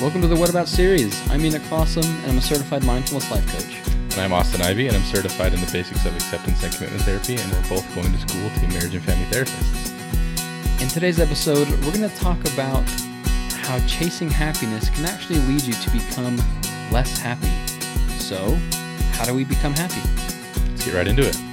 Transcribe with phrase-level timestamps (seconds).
[0.00, 1.20] Welcome to the What About series.
[1.30, 3.86] I'm Enoch Fossum, and I'm a certified mindfulness life coach.
[3.86, 7.36] And I'm Austin Ivy, and I'm certified in the basics of acceptance and commitment therapy,
[7.36, 10.80] and we're both going to school to be marriage and family therapists.
[10.80, 12.88] In today's episode, we're going to talk about
[13.52, 16.38] how chasing happiness can actually lead you to become
[16.90, 17.52] less happy.
[18.18, 18.54] So,
[19.12, 20.00] how do we become happy?
[20.70, 21.49] Let's get right into it.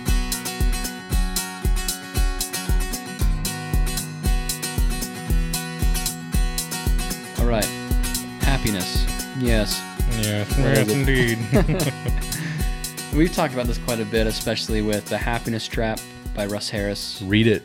[8.71, 9.05] Happiness.
[9.39, 9.81] Yes.
[10.21, 11.37] Yes, yes, indeed.
[13.17, 15.99] We've talked about this quite a bit, especially with The Happiness Trap
[16.35, 17.21] by Russ Harris.
[17.23, 17.63] read it.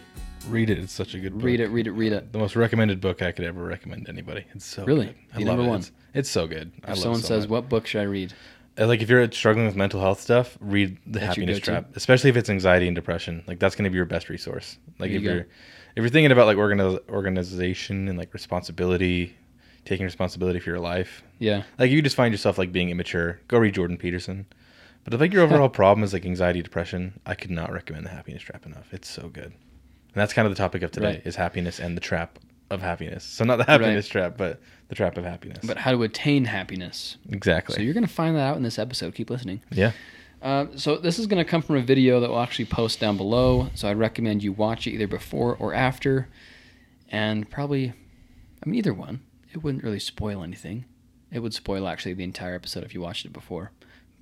[0.48, 0.78] Read it.
[0.78, 1.42] It's such a good book.
[1.45, 2.33] Read it, read it, read it.
[2.33, 4.45] The most recommended book I could ever recommend to anybody.
[4.55, 5.06] It's so Really?
[5.06, 5.15] good.
[5.34, 5.70] I The love number it.
[5.70, 5.78] one?
[5.80, 6.73] It's, it's so good.
[6.84, 7.50] I If love someone it so says, much.
[7.50, 8.33] What book should I read?
[8.78, 11.59] Uh, like if you're struggling with mental health stuff, read the That's Happiness?
[11.61, 13.45] Trap, especially if it's anxiety and depression.
[13.47, 14.78] Like that's going to be your best resource.
[14.98, 15.41] Like There if you you're
[15.95, 19.37] if you're thinking about like organiz- organization and like responsibility,
[19.84, 21.22] taking responsibility for your life.
[21.38, 21.62] Yeah.
[21.78, 24.47] Like you just find yourself like being immature, go read Jordan Peterson.
[25.05, 28.10] But if like your overall problem is like anxiety, depression, I could not recommend the
[28.10, 28.92] Happiness Trap enough.
[28.92, 29.47] It's so good.
[29.47, 31.22] And that's kind of the topic of today Right.
[31.25, 32.38] is happiness and the trap
[32.70, 33.25] of happiness.
[33.25, 35.58] So not the happiness trap, but the trap of happiness.
[35.64, 37.16] But how to attain happiness.
[37.30, 37.75] exactly.
[37.77, 39.14] So you're going to find that out in this episode.
[39.14, 39.62] Keep listening.
[39.70, 39.92] yeah.
[40.41, 43.16] Uh, so this is going to come from a video that we'll actually post down
[43.16, 43.69] below.
[43.77, 46.28] So I'd recommend you watch it either before or after,
[47.08, 47.92] and probably,
[48.64, 49.20] I mean, either one.
[49.53, 50.86] It wouldn't really spoil anything.
[51.31, 53.70] It would spoil actually the entire episode if you watched it before.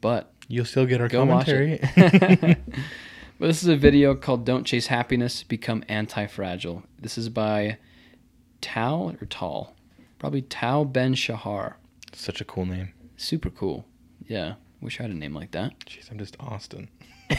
[0.01, 1.79] But You'll still get our commentary.
[1.83, 2.59] it.
[3.39, 7.79] but this is a video called "Don't Chase Happiness, Become Anti-Fragile." This is by
[8.61, 9.75] Tao or Tal,
[10.19, 11.75] probably Tao Ben Shahar.
[12.13, 12.93] Such a cool name.
[13.17, 13.85] Super cool.
[14.27, 15.79] Yeah, wish I had a name like that.
[15.81, 16.89] Jeez, I'm just Austin.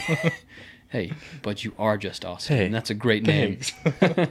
[0.92, 2.54] Hey, but you are just awesome.
[2.54, 3.56] Hey, and that's a great name.
[3.56, 4.30] Thanks.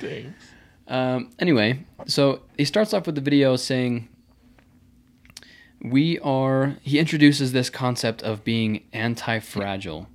[0.00, 0.44] Thanks.
[0.86, 4.08] Um, anyway, so he starts off with the video saying,
[5.82, 10.08] We are, he introduces this concept of being anti fragile.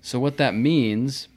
[0.00, 1.28] So, what that means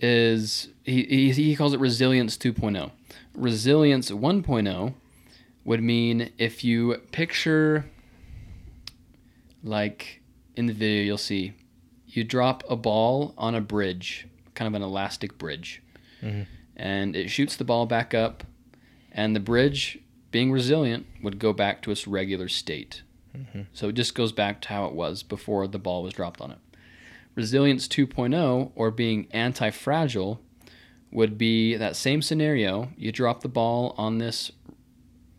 [0.00, 2.90] is he, he, he calls it resilience 2.0.
[3.34, 4.94] Resilience 1.0
[5.64, 7.86] would mean if you picture,
[9.62, 10.20] like
[10.56, 11.52] in the video, you'll see,
[12.08, 15.82] you drop a ball on a bridge, kind of an elastic bridge
[16.22, 16.46] Mhm.
[16.76, 18.44] and it shoots the ball back up,
[19.14, 23.02] and the bridge, being resilient, would go back to its regular state.
[23.34, 23.66] Mhm.
[23.72, 26.50] So it just goes back to how it was before the ball was dropped on
[26.50, 26.58] it.
[27.34, 30.40] Resilience 2.0, or being anti fragile,
[31.10, 32.92] would be that same scenario.
[32.96, 34.50] You drop the ball on this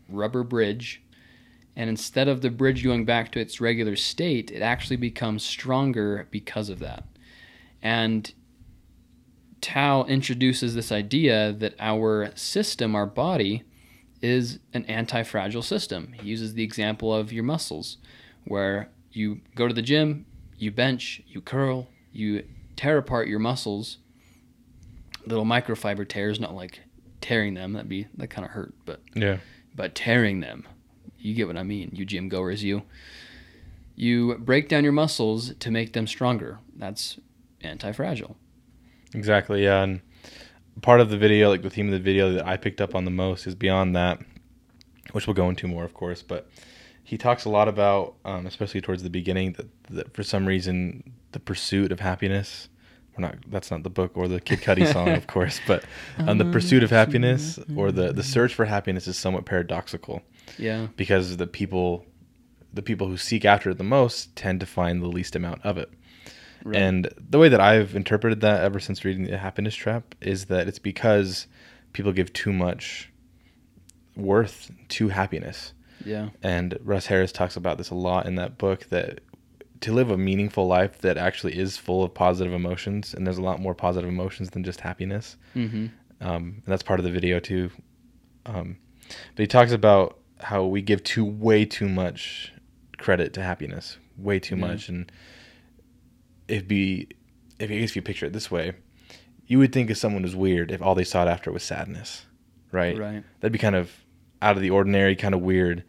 [0.08, 1.02] rubber bridge,
[1.74, 6.26] and instead of the bridge going back to its regular state, it actually becomes stronger
[6.30, 7.04] because of that.
[7.82, 8.32] And
[9.60, 13.62] Tao introduces this idea that our system, our body,
[14.22, 16.12] is an anti fragile system.
[16.20, 17.96] He uses the example of your muscles,
[18.44, 20.26] where you go to the gym,
[20.58, 22.44] you bench, you curl, you
[22.76, 23.98] tear apart your muscles,
[25.26, 26.80] little microfiber tears, not like
[27.20, 29.38] tearing them, that'd be, that kind of hurt, but Yeah.
[29.74, 30.66] but tearing them.
[31.18, 32.82] You get what I mean, you gym goers, you.
[33.96, 36.58] You break down your muscles to make them stronger.
[36.76, 37.18] That's
[37.62, 38.36] anti fragile.
[39.16, 39.64] Exactly.
[39.64, 39.82] Yeah.
[39.82, 40.00] And
[40.82, 43.04] part of the video, like the theme of the video that I picked up on
[43.04, 44.20] the most is beyond that,
[45.12, 46.22] which we'll go into more, of course.
[46.22, 46.48] But
[47.02, 51.12] he talks a lot about, um, especially towards the beginning, that, that for some reason
[51.32, 52.68] the pursuit of happiness.
[53.16, 53.36] We're not.
[53.48, 55.58] That's not the book or the Kid Cudi song, of course.
[55.66, 55.84] But
[56.18, 60.20] um, the pursuit of happiness or the the search for happiness is somewhat paradoxical
[60.58, 60.88] Yeah.
[60.96, 62.04] because the people,
[62.74, 65.78] the people who seek after it the most tend to find the least amount of
[65.78, 65.90] it.
[66.66, 66.76] Right.
[66.82, 70.66] And the way that I've interpreted that ever since reading The Happiness Trap is that
[70.66, 71.46] it's because
[71.92, 73.10] people give too much
[74.16, 75.72] worth to happiness.
[76.04, 76.30] yeah.
[76.42, 79.20] And Russ Harris talks about this a lot in that book that
[79.82, 83.42] to live a meaningful life that actually is full of positive emotions, and there's a
[83.42, 85.36] lot more positive emotions than just happiness.
[85.54, 85.86] Mm-hmm.
[86.20, 87.70] Um, and that's part of the video too.
[88.46, 88.78] Um,
[89.34, 92.52] but he talks about how we give too way too much
[92.98, 94.66] credit to happiness, way too Yeah.
[94.66, 95.12] much, and
[96.48, 97.08] it'd be
[97.58, 98.72] if I guess if you picture it this way,
[99.46, 102.26] you would think if someone was weird if all they sought after was sadness,
[102.72, 102.98] right?
[102.98, 103.24] Right.
[103.40, 103.92] That'd be kind of
[104.42, 105.84] out of the ordinary, kind of weird.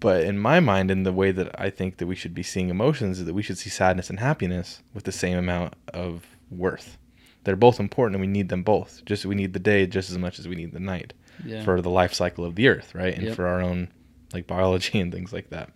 [0.00, 2.70] But in my mind, in the way that I think that we should be seeing
[2.70, 6.98] emotions, is that we should see sadness and happiness with the same amount of worth.
[7.44, 9.04] They're both important, and we need them both.
[9.04, 11.12] Just we need the day just as much as we need the night
[11.44, 11.62] Yeah.
[11.64, 13.14] for the life cycle of the earth, right?
[13.14, 13.36] And Yep.
[13.36, 13.88] for our own
[14.32, 15.70] like biology and things like that.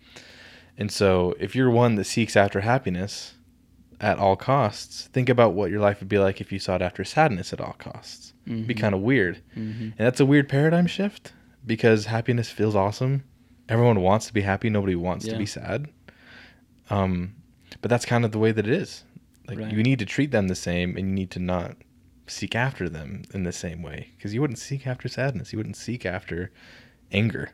[0.77, 3.35] And so, if you're one that seeks after happiness
[4.01, 7.03] at all costs, think about what your life would be like if you sought after
[7.05, 8.33] sadness at all costs.
[8.47, 9.37] It'd be kind of weird.
[9.55, 9.81] Mhm.
[9.81, 11.31] And that's a weird paradigm shift
[11.65, 13.23] because happiness feels awesome
[13.69, 14.69] Everyone wants to be happy.
[14.69, 15.33] Nobody wants Yeah.
[15.33, 15.87] to be sad.
[16.89, 17.35] Um,
[17.81, 19.05] but that's kind of the way that it is.
[19.47, 19.71] Like Right.
[19.71, 21.77] you need to treat them the same, and you need to not
[22.27, 25.53] seek after them in the same way because you wouldn't seek after sadness.
[25.53, 26.51] You wouldn't seek after
[27.13, 27.51] anger.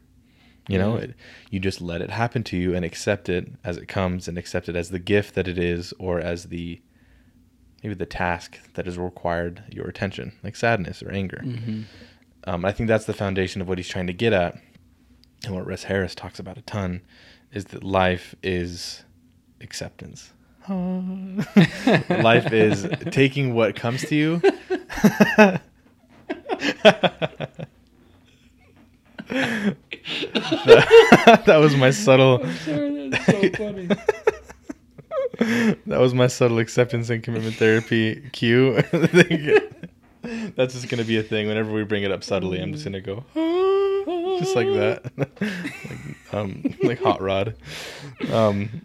[0.67, 1.03] You know, Yeah.
[1.05, 1.15] it,
[1.49, 4.67] you just let it happen to you and accept it as it comes, and accept
[4.69, 6.81] it as the gift that it is, or as the
[7.83, 11.41] maybe the task that has required your attention, like sadness or anger.
[11.45, 11.81] Mm-hmm.
[12.45, 14.57] Um, I think that's the foundation of what he's trying to get at,
[15.45, 17.01] and what Russ Harris talks about a ton,
[17.53, 19.03] is that life is
[19.61, 20.33] acceptance.
[20.67, 24.41] life is taking what comes to you.
[30.33, 32.39] that, that was my subtle.
[32.65, 33.87] sorry, so funny.
[35.85, 38.81] that was my subtle acceptance and commitment therapy cue.
[40.55, 41.47] That's just gonna be a thing.
[41.47, 43.23] Whenever we bring it up subtly, I'm just gonna go
[44.39, 45.41] just like that, like,
[46.33, 47.55] um, like hot rod.
[48.31, 48.81] Um,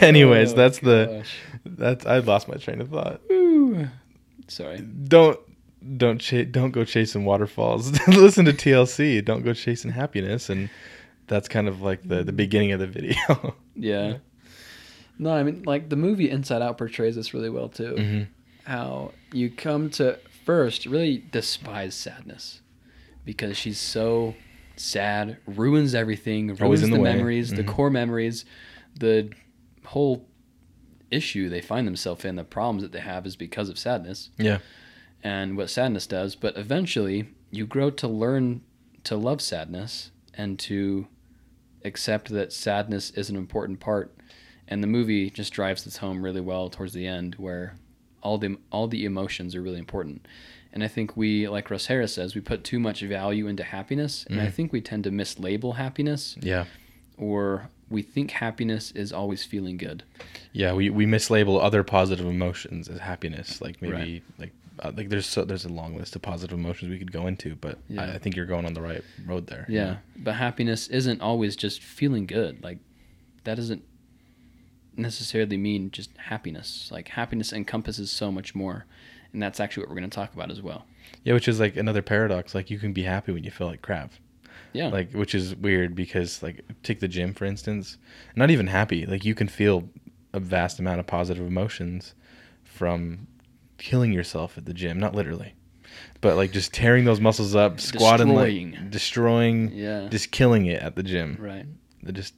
[0.00, 1.24] anyways, Oh, that's the
[1.64, 3.20] that's I lost my train of thought.
[3.28, 3.88] Woo.
[4.48, 4.78] Sorry.
[4.80, 5.38] Don't
[5.96, 7.92] don't don't go chasing waterfalls.
[8.08, 9.24] Listen to TLC.
[9.24, 10.70] Don't go chasing happiness, and
[11.26, 13.56] that's kind of like the the beginning of the video.
[13.76, 14.18] Yeah.
[15.18, 17.96] No, I mean, like the movie Inside Out portrays this really well too.
[17.96, 18.22] hmm
[18.70, 22.60] How you come to first really despise sadness
[23.24, 24.34] because she's so
[24.76, 27.66] sad, ruins everything, ruins Always in the, the memories, the Mhm.
[27.66, 28.44] core memories,
[28.98, 29.30] the
[29.84, 30.28] whole
[31.10, 34.58] issue they find themselves in, the problems that they have is because of sadness Yeah.
[35.24, 36.36] And what sadness does.
[36.36, 38.60] But eventually, you grow to learn
[39.04, 41.08] to love sadness and to
[41.84, 44.14] accept that sadness is an important part.
[44.68, 47.74] And the movie just drives this home really well towards the end, where
[48.22, 50.26] all the all the emotions are really important.
[50.72, 54.26] And I think we, like Russ Harris says, we put too much value into happiness,
[54.28, 54.52] and I Mhm.
[54.52, 56.64] think we tend to mislabel happiness, Yeah.
[57.16, 60.02] or we think happiness is always feeling good.
[60.52, 63.60] Yeah, we, we mislabel other positive emotions as happiness.
[63.60, 64.22] Like maybe Right.
[64.38, 67.26] like uh, like there's so there's a long list of positive emotions we could go
[67.26, 68.02] into, but Yeah.
[68.02, 69.66] I, I think you're going on the right road there.
[69.68, 72.62] you Yeah, but happiness isn't always just feeling good.
[72.62, 72.78] Like
[73.44, 73.84] that doesn't
[74.96, 76.88] necessarily mean just happiness.
[76.92, 78.86] Like happiness encompasses so much more,
[79.32, 80.86] and that's actually what we're going to talk about as well.
[81.22, 82.54] Yeah, which is like another paradox.
[82.54, 84.12] Like you can be happy when you feel like crap.
[84.72, 84.88] Yeah.
[84.88, 87.96] Like which is weird because like take the gym for instance.
[88.34, 89.06] Not even happy.
[89.06, 89.88] Like you can feel
[90.32, 92.14] a vast amount of positive emotions
[92.64, 93.28] from
[93.78, 95.54] killing yourself at the gym, not literally.
[96.20, 98.72] But like just tearing those muscles up, squatting Destroying.
[98.72, 100.08] like destroying yeah.
[100.08, 101.36] just killing it at the gym.
[101.40, 101.66] right.
[102.06, 102.34] It just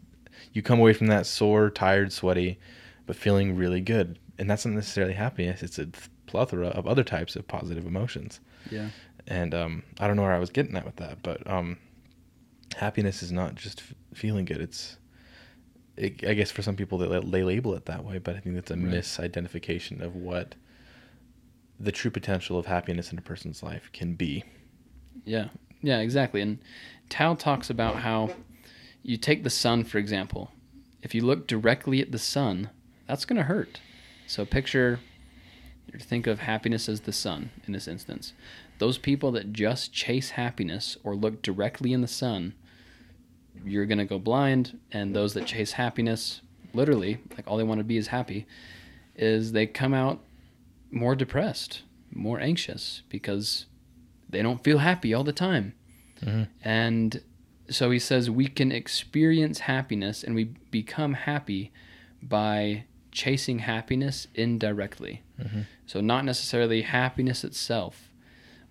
[0.53, 2.59] you come away from that sore, tired, sweaty,
[3.07, 4.19] but feeling really good.
[4.39, 5.63] And that's not necessarily happiness.
[5.63, 5.89] It's a
[6.27, 8.41] plethora of other types of positive emotions.
[8.71, 8.89] Yeah.
[9.27, 11.79] And um, I don't know where I was getting at with that, but um,
[12.77, 14.61] happiness is not just f- feeling good.
[14.61, 14.97] It's,
[15.97, 18.55] it, I guess, for some people they, they label it that way, but I think
[18.55, 18.85] that's a Right.
[18.87, 20.55] misidentification of what
[21.79, 24.45] the true potential of happiness in a person's life can be.
[25.25, 25.49] Yeah.
[25.83, 26.01] Yeah.
[26.01, 26.41] Exactly.
[26.41, 26.59] And
[27.09, 28.31] Tao talks about how
[29.03, 30.51] you take the sun for example.
[31.03, 32.71] If you look directly at the sun,
[33.07, 33.81] that's going to hurt.
[34.27, 35.01] So picture
[36.01, 38.33] think of happiness as the sun in this instance.
[38.79, 42.55] Those people that just chase happiness or look directly in the sun,
[43.65, 44.79] you're going to go blind.
[44.93, 46.43] And those that chase happiness,
[46.75, 48.47] literally, like all they want to be is happy,
[49.15, 50.21] is they come out
[50.91, 53.67] more depressed, more anxious because
[54.29, 55.75] they don't feel happy all the time.
[56.23, 56.49] Mhm.
[56.63, 57.21] And
[57.69, 61.73] so he says we can experience happiness and we become happy
[62.23, 65.23] by chasing happiness indirectly.
[65.41, 65.65] Mhm.
[65.87, 68.13] So, not necessarily happiness itself,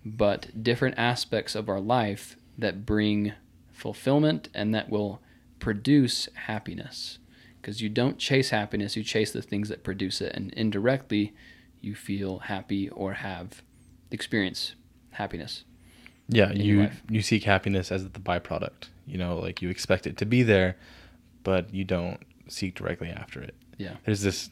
[0.04, 3.32] but different aspects of our life that bring
[3.72, 5.20] fulfillment and that will
[5.58, 7.18] produce happiness.
[7.60, 10.32] Because you don't chase happiness, you chase the things that produce it.
[10.34, 11.34] And indirectly,
[11.86, 13.62] you feel happy or have
[14.10, 14.74] experience
[15.12, 15.64] happiness.
[16.28, 18.88] Yeah, you you seek happiness as the byproduct.
[19.06, 20.76] You know, like you expect it to be there,
[21.44, 23.54] but you don't seek directly after it.
[23.78, 23.94] Yeah.
[24.04, 24.50] There's this.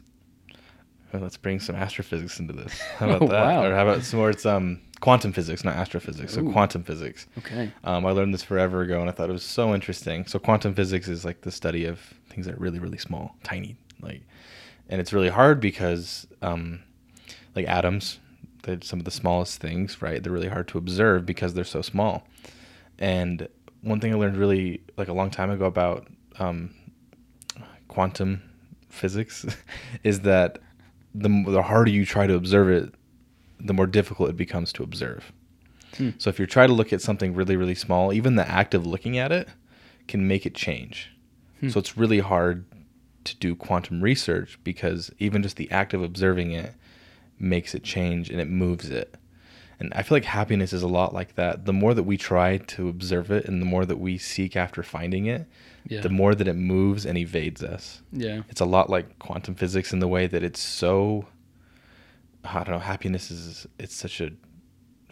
[1.13, 2.79] well, let's bring some astrophysics into this.
[2.99, 3.47] How Oh, about that?
[3.47, 3.65] wow.
[3.65, 4.31] Or how about some more?
[4.31, 6.33] It's um quantum physics, not astrophysics.
[6.35, 7.27] So quantum physics.
[7.39, 7.71] Okay.
[7.83, 10.27] Um, I learned this forever ago, and I thought it was so interesting.
[10.27, 11.99] So quantum physics is like the study of
[12.31, 14.23] things that are really, really small, tiny, like,
[14.89, 16.81] and it's really hard because, um,
[17.55, 18.19] like atoms,
[18.65, 20.23] they're some of the smallest things, right?
[20.23, 22.27] They're really hard to observe because they're so small.
[22.99, 23.49] And
[23.83, 26.09] one thing I learned really like a long time ago about
[26.39, 26.75] um,
[27.89, 28.43] quantum
[28.89, 29.47] physics
[30.05, 30.59] is that
[31.15, 32.95] the the harder you try to observe it,
[33.61, 35.33] the more difficult it becomes to observe.
[35.97, 36.11] Hmm.
[36.19, 38.87] So if you try to look at something really really small, even the act of
[38.87, 39.49] looking at it
[40.09, 41.11] can make it change.
[41.61, 41.69] Hmm.
[41.69, 42.65] So it's really hard
[43.25, 46.75] to do quantum research because even just the act of observing it
[47.39, 49.17] makes it change and it moves it.
[49.81, 51.65] And I feel like happiness is a lot like that.
[51.67, 54.83] The more that we try to observe it and the more that we seek after
[54.85, 55.47] finding it,
[55.89, 56.01] Yeah.
[56.01, 58.01] the more that it moves and evades us.
[58.13, 58.43] yeah.
[58.49, 61.27] It's a lot like quantum physics in the way that it's so
[62.45, 64.31] I don't know, happiness is it's such a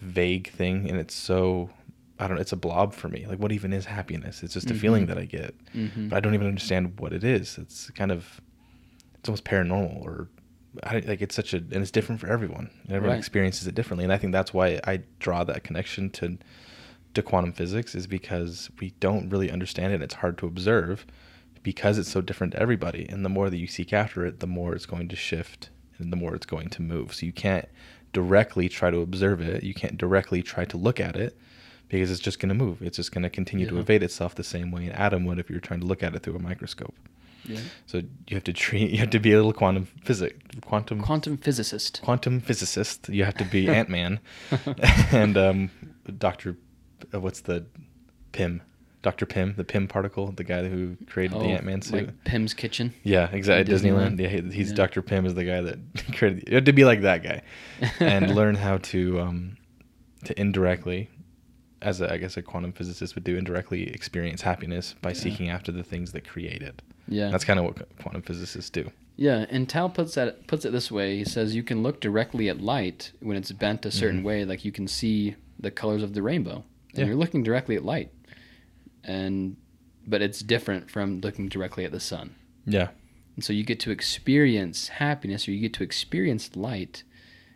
[0.00, 1.70] vague thing and it's so
[2.18, 3.26] I don't know, it's a blob for me.
[3.26, 4.42] Like what even is happiness?
[4.44, 5.54] It's just a feeling that I get.
[5.74, 6.08] Mm-hmm.
[6.08, 7.58] But I don't even understand what it is.
[7.58, 8.40] It's kind of
[9.18, 10.28] it's almost paranormal or
[10.82, 12.70] I, like it's such a and it's different for everyone.
[12.84, 13.18] And everyone Right.
[13.18, 16.38] experiences it differently, and I think that's why I draw that connection to
[17.14, 20.00] to quantum physics is because we don't really understand it.
[20.02, 21.04] It's hard to observe
[21.62, 23.06] because it's so different to everybody.
[23.08, 26.10] And the more that you seek after it, the more it's going to shift and
[26.10, 27.12] the more it's going to move.
[27.14, 27.68] So you can't
[28.14, 29.62] directly try to observe it.
[29.62, 31.36] You can't directly try to look at it
[31.88, 32.80] because it's just going to move.
[32.80, 35.50] It's just going to continue to evade itself the same way an atom would if
[35.50, 36.94] you were trying to look at it through a microscope.
[37.44, 37.60] Yeah.
[37.86, 38.90] So you have to treat.
[38.90, 42.00] You have to be a little quantum physic, quantum Quantum physicist.
[42.02, 43.08] quantum physicist.
[43.08, 44.20] You have to be Ant Man,
[45.12, 45.70] and um,
[46.18, 46.56] Doctor.
[47.12, 47.64] Uh, what's the
[48.32, 48.62] Pym?
[49.02, 52.06] Doctor Pym, the Pym particle, the guy who created the Oh, Ant Man suit.
[52.06, 52.94] Like Pym's Kitchen.
[53.02, 53.72] yeah, exactly.
[53.74, 54.16] at Disneyland.
[54.16, 54.46] Disneyland.
[54.46, 54.76] Yeah, he's Yeah.
[54.76, 55.78] Doctor Pym is the guy that
[56.16, 56.44] created.
[56.48, 57.42] You have to be like that guy,
[57.98, 59.56] and learn how to um,
[60.26, 61.10] to indirectly,
[61.82, 65.14] as a, I guess a quantum physicist would do, indirectly experience happiness by Yeah.
[65.16, 66.80] seeking after the things that create it.
[67.08, 67.30] Yeah.
[67.30, 68.90] That's kind of what quantum physicists do.
[69.16, 71.18] Yeah, and Tal puts that puts it this way.
[71.18, 74.24] He says you can look directly at light when it's bent a certain Mhm.
[74.24, 77.04] way, like you can see the colors of the rainbow, and Yeah.
[77.06, 78.10] you're looking directly at light,
[79.04, 79.56] and
[80.06, 82.34] but it's different from looking directly at the sun.
[82.66, 82.88] Yeah.
[83.36, 87.04] And so you get to experience happiness, or you get to experience light,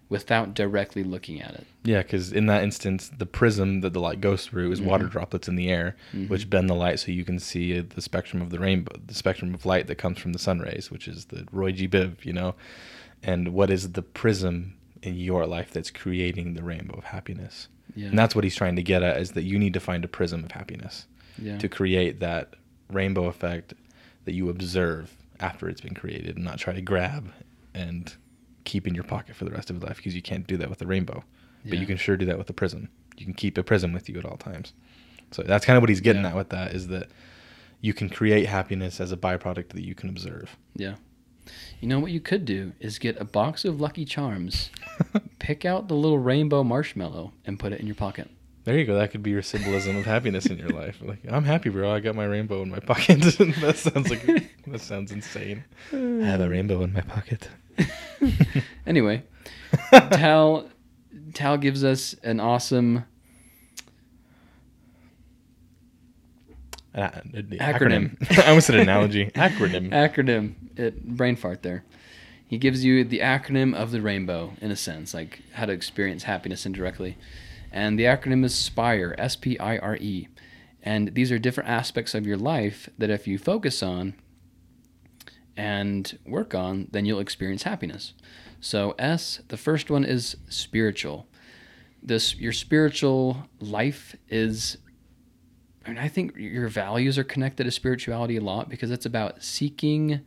[0.08, 1.66] without directly looking at it.
[1.82, 5.10] Yeah, because in that instance, the prism that the light goes through is water Mhm.
[5.10, 6.28] droplets in the air, Mhm.
[6.28, 9.52] which bend the light so you can see the spectrum of the rainbow, the spectrum
[9.52, 11.88] of light that comes from the sun rays, which is the Roy G.
[11.88, 12.54] Biv, you know.
[13.22, 17.68] And what is the prism in your life that's creating the rainbow of happiness?
[17.96, 18.08] Yeah.
[18.08, 20.08] And that's what he's trying to get at is that you need to find a
[20.08, 21.06] prism of happiness
[21.40, 21.58] yeah.
[21.58, 22.54] to create that
[22.92, 23.74] rainbow effect
[24.24, 27.32] that you observe after it's been created and not try to grab
[27.74, 28.14] and
[28.66, 30.68] keep in your pocket for the rest of your life because you can't do that
[30.68, 31.24] with a rainbow.
[31.64, 32.90] But you can sure do that with a prism.
[33.16, 34.72] You can keep a prism with you at all times.
[35.32, 36.28] So that's kind of what he's getting Yeah.
[36.28, 37.08] at with that is that
[37.80, 40.56] you can create happiness as a byproduct that you can observe.
[40.76, 40.94] Yeah.
[41.80, 44.70] You know what you could do is get a box of Lucky Charms,
[45.40, 48.30] pick out the little rainbow marshmallow, and put it in your pocket.
[48.64, 48.96] There you go.
[48.96, 50.98] That could be your symbolism of happiness in your life.
[51.00, 51.92] Like, I'm happy, bro.
[51.92, 53.20] I got my rainbow in my pocket.
[53.60, 54.24] that sounds like
[54.66, 55.64] that sounds insane.
[55.92, 55.96] I
[56.26, 57.48] have a rainbow in my pocket.
[58.86, 59.22] anyway,
[59.90, 60.68] Tal
[61.34, 63.04] Tal gives us an awesome
[66.94, 68.16] an Acronym.
[68.18, 68.38] acronym.
[68.44, 69.26] I almost said analogy.
[69.34, 69.90] Acronym.
[69.90, 70.54] acronym.
[70.76, 71.84] It brain fart there.
[72.46, 76.22] He gives you the acronym of the rainbow in a sense, like how to experience
[76.22, 77.18] happiness indirectly.
[77.72, 80.28] And the acronym is SPIRE, S P I R E.
[80.82, 84.14] And these are different aspects of your life that if you focus on
[85.56, 88.14] and work on, then you'll experience happiness.
[88.60, 91.26] So S, the first one is spiritual.
[92.02, 94.78] This your spiritual life is
[95.84, 99.42] I mean I think your values are connected to spirituality a lot because it's about
[99.42, 100.20] seeking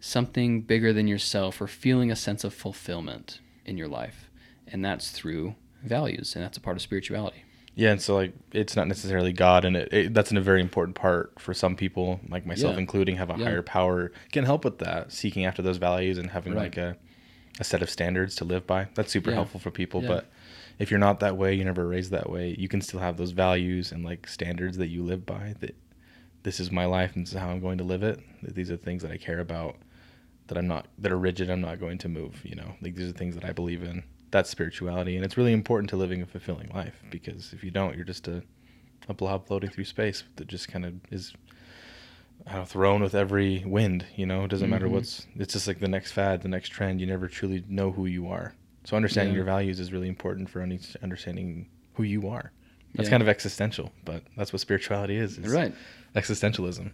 [0.00, 4.30] something bigger than yourself or feeling a sense of fulfillment in your life.
[4.66, 7.44] And that's through values, and that's a part of spirituality.
[7.74, 10.96] Yeah, and so like it's not necessarily God, and it, it that's a very important
[10.96, 12.80] part for some people, like myself Yeah.
[12.80, 13.44] including, have a Yeah.
[13.44, 16.62] higher power can help with that, seeking after those values and having Right.
[16.64, 16.96] like a
[17.58, 18.88] a set of standards to live by.
[18.94, 19.36] That's super Yeah.
[19.36, 20.00] helpful for people.
[20.00, 20.30] But
[20.78, 23.32] if you're not that way, you're never raised that way, you can still have those
[23.32, 25.54] values and like standards that you live by.
[25.60, 25.74] That
[26.42, 28.18] this is my life and this is how I'm going to live it.
[28.42, 29.76] That these are things that I care about.
[30.46, 31.50] That I'm not that are rigid.
[31.50, 32.40] I'm not going to move.
[32.44, 34.04] You know, like these are things that I believe in.
[34.30, 37.96] That's spirituality, and it's really important to living a fulfilling life because if you don't,
[37.96, 38.42] you're just a
[39.08, 41.32] a blob floating through space that just kind of is
[42.52, 44.06] know, thrown with every wind.
[44.16, 44.92] You know, it doesn't matter Mhm.
[44.92, 45.26] what's.
[45.36, 47.00] It's just like the next fad, the next trend.
[47.00, 48.54] You never truly know who you are.
[48.84, 49.38] So understanding Yeah.
[49.38, 52.52] your values is really important for understanding who you are.
[52.94, 53.10] That's Yeah.
[53.10, 55.38] kind of existential, but that's what spirituality is.
[55.38, 55.74] is Right.
[56.14, 56.92] Existentialism.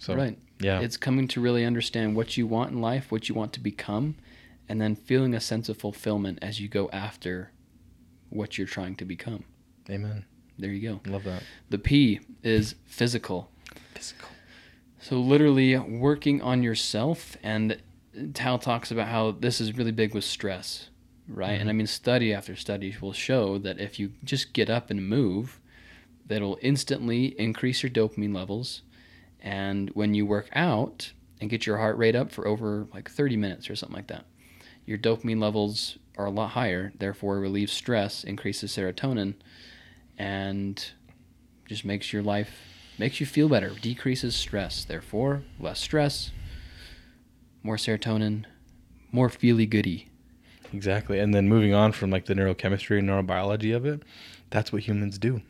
[0.00, 0.36] So right.
[0.60, 0.80] yeah.
[0.80, 4.16] It's coming to really understand what you want in life, what you want to become,
[4.68, 7.50] and then feeling a sense of fulfillment as you go after
[8.30, 9.44] what you're trying to become.
[9.90, 10.24] Amen.
[10.58, 11.10] There you go.
[11.10, 11.42] Love that.
[11.70, 13.50] The P is physical.
[13.94, 14.28] Physical.
[15.00, 17.78] So literally working on yourself and
[18.34, 20.90] Tal talks about how this is really big with stress,
[21.26, 21.58] right?
[21.60, 21.76] And I Mhm.
[21.76, 25.60] mean study after study will show that if you just get up and move,
[26.26, 28.82] that'll instantly increase your dopamine levels.
[29.40, 33.36] And when you work out and get your heart rate up for over like 30
[33.36, 34.24] minutes or something like that,
[34.86, 39.34] your dopamine levels are a lot higher, therefore relieves stress, increases serotonin,
[40.18, 40.90] and
[41.66, 42.50] just makes your life
[42.98, 44.84] makes you feel better, decreases stress.
[44.84, 46.30] Therefore, less stress,
[47.62, 48.44] more serotonin,
[49.10, 50.08] more feely goody.
[50.72, 51.18] Exactly.
[51.18, 54.02] And then moving on from like the neurochemistry and neurobiology of it,
[54.50, 55.40] that's what humans do.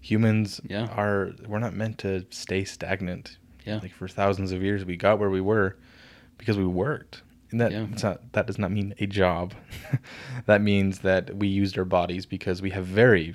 [0.00, 0.86] Humans Yeah.
[0.94, 3.38] are we're not meant to stay stagnant.
[3.64, 3.80] Yeah.
[3.82, 5.76] Like for thousands of years we got where we were
[6.38, 7.22] because we worked.
[7.58, 7.86] That Yeah.
[8.02, 9.54] not that does not mean a job.
[10.46, 13.34] that means that we used our bodies because we have very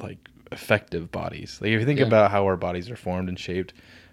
[0.00, 1.58] like effective bodies.
[1.60, 2.06] Like if you think Yeah.
[2.06, 3.72] about how our bodies are formed and shaped,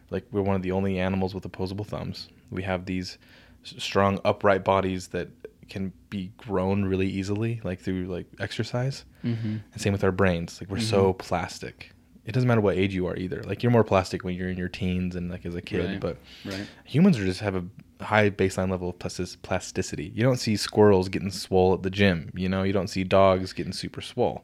[0.10, 2.30] like we're one of the only animals with opposable thumbs.
[2.50, 3.18] We have these
[3.64, 5.30] strong upright bodies that
[5.70, 9.06] can be grown really easily like through like exercise.
[9.24, 9.58] Mm-hmm.
[9.74, 10.60] And same with our brains.
[10.62, 11.92] Like we're so plastic.
[12.26, 13.42] It doesn't matter what age you are either.
[13.44, 16.00] Like you're more plastic when you're in your teens and like as a kid, Right.
[16.00, 16.68] but Right.
[16.86, 17.66] humans are just have a
[18.04, 20.12] high baseline level of plastic- plasticity.
[20.16, 22.32] You don't see squirrels getting swole at the gym.
[22.36, 24.44] You know, you don't see dogs getting super swole.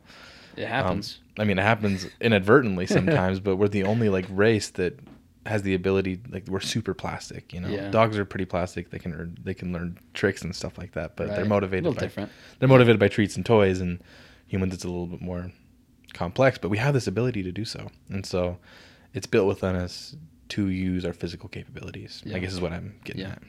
[0.56, 1.20] It Um, happens.
[1.38, 5.00] I mean, it happens inadvertently sometimes, but we're the only like race that
[5.46, 6.20] has the ability.
[6.32, 7.54] Like we're super plastic.
[7.54, 7.92] You know, Yeah.
[7.92, 8.90] dogs are pretty plastic.
[8.90, 11.16] They can earn, they can learn tricks and stuff like that.
[11.16, 12.32] But they're motivated A little by different.
[12.58, 14.00] they're motivated by treats and toys, and
[14.48, 15.52] humans it's a little bit more
[16.18, 16.58] complex.
[16.58, 18.58] But we have this ability to do so, and so
[19.14, 20.16] it's built within us
[20.50, 22.22] to use our physical capabilities.
[22.26, 22.36] Yeah.
[22.38, 23.32] I guess is what I'm getting Yeah.
[23.32, 23.44] at.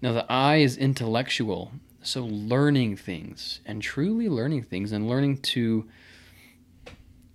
[0.00, 1.72] Now, the I is intellectual.
[2.02, 5.88] So, learning things and truly learning things and learning to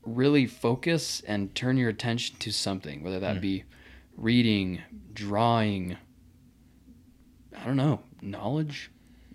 [0.03, 3.41] really focus and turn your attention to something, whether that Mm.
[3.41, 3.63] be
[4.17, 4.82] reading,
[5.13, 5.96] drawing,
[7.56, 8.89] I don't know, knowledge,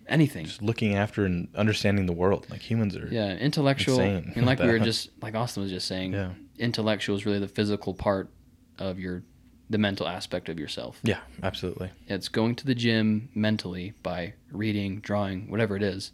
[0.06, 0.44] anything.
[0.46, 2.46] Just looking after and understanding the world.
[2.50, 3.08] Like humans are.
[3.10, 4.00] Yeah, intellectual.
[4.00, 6.32] Insane And like we were just, like Austin was just saying, Yeah.
[6.58, 8.30] intellectual is really the physical part
[8.78, 9.22] of your,
[9.70, 11.00] the mental aspect of yourself.
[11.02, 11.20] Yeah.
[11.42, 11.90] Absolutely.
[12.06, 16.12] It's going to the gym mentally by reading, drawing, whatever it is,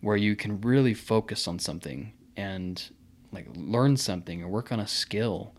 [0.00, 2.90] where you can really focus on something and
[3.32, 5.54] like learn something or work on a skill.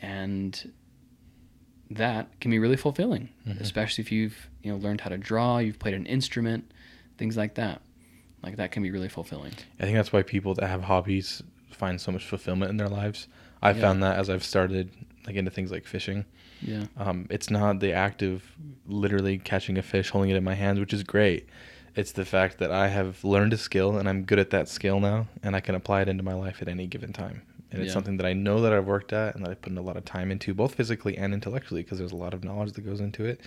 [0.00, 0.72] And
[1.90, 3.60] that can be really fulfilling, Mhm.
[3.60, 6.70] especially if you've, you know, learned how to draw, you've played an instrument,
[7.18, 7.82] things like that.
[8.42, 9.52] Like that can be really fulfilling.
[9.80, 13.28] I think that's why people that have hobbies find so much fulfillment in their lives.
[13.62, 13.82] I've Yeah.
[13.82, 14.90] found that as I've started
[15.26, 16.24] like into things like fishing.
[16.60, 16.84] Yeah.
[16.98, 18.42] Um, it's not the act of
[18.86, 21.48] literally catching a fish, holding it in my hands, which is great.
[21.96, 25.00] It's the fact that I have learned a skill and I'm good at that skill
[25.00, 27.42] now, and I can apply it into my life at any given time.
[27.74, 27.94] And it's Yeah.
[27.94, 29.96] something that I know that I've worked at and that I put in a lot
[29.96, 33.00] of time into, both physically and intellectually, because there's a lot of knowledge that goes
[33.00, 33.40] into it,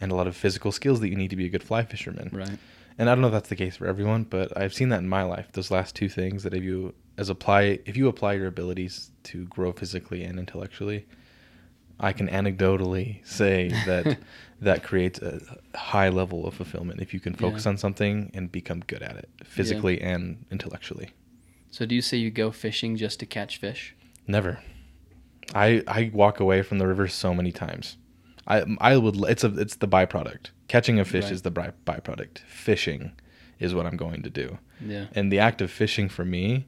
[0.00, 2.28] and a lot of physical skills that you need to be a good fly fisherman.
[2.32, 2.58] Right.
[2.98, 5.08] And I don't know if that's the case for everyone, but I've seen that in
[5.08, 5.48] my life.
[5.52, 9.46] Those last two things that if you as apply if you apply your abilities to
[9.46, 11.06] grow physically and intellectually,
[11.98, 14.18] I can anecdotally say that
[14.60, 15.40] that creates a
[15.74, 17.70] high level of fulfillment if you can focus Yeah.
[17.72, 21.08] on something and become good at it physically and intellectually.
[21.70, 23.94] So do you say you go fishing just to catch fish?
[24.26, 24.60] Never.
[25.54, 27.96] I I walk away from the river so many times.
[28.46, 30.50] I I would it's a it's the byproduct.
[30.68, 31.32] Catching a fish Right.
[31.32, 32.38] is the by, byproduct.
[32.40, 33.12] Fishing
[33.60, 34.58] is what I'm going to do.
[34.84, 35.06] Yeah.
[35.14, 36.66] And the act of fishing for me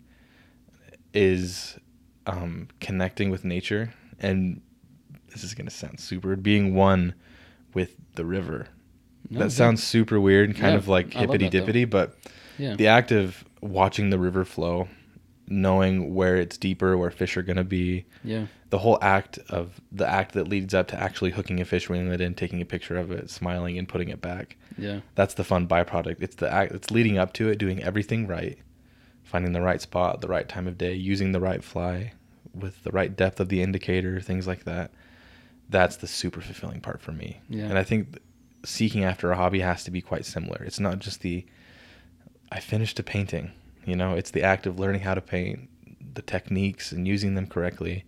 [1.15, 1.79] is
[2.27, 4.61] um, connecting with nature and
[5.31, 7.15] this is going to sound super being one
[7.75, 8.69] with the river.
[9.31, 12.17] No, that sounds super weird and kind Yeah, of like hippity dippity, but
[12.57, 12.77] Yeah.
[12.77, 14.89] the act of watching the river flow,
[15.47, 18.47] knowing where it's deeper, where fish are going to be, Yeah.
[18.71, 22.13] the whole act of the act that leads up to actually hooking a fish, reeling
[22.13, 24.57] it in, taking a picture of it, smiling and putting it back.
[24.77, 25.01] Yeah.
[25.15, 26.17] That's the fun byproduct.
[26.21, 26.73] It's the act.
[26.73, 28.59] It's leading up to it, doing everything right,
[29.25, 32.13] finding the right spot, the right time of day, using the right fly,
[32.55, 34.91] with the right depth of the indicator, things like that.
[35.71, 37.41] That's the super fulfilling part for me.
[37.49, 37.65] Yeah.
[37.65, 38.19] And I think
[38.65, 40.63] seeking after a hobby has to be quite similar.
[40.65, 41.47] It's not just the
[42.51, 43.53] I finished a painting.
[43.85, 45.69] You know, it's the act of learning how to paint,
[46.15, 48.05] the techniques and using them correctly.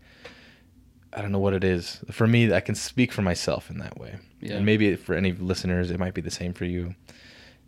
[1.12, 2.00] I don't know what it is.
[2.10, 4.16] For me, I can speak for myself in that way.
[4.40, 4.54] Yeah.
[4.56, 6.94] And maybe for any listeners, it might be the same for you.